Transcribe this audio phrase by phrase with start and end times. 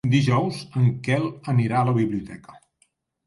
[0.11, 2.57] Dijous en Quel anirà a la biblioteca.